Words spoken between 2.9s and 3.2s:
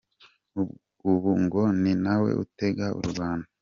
u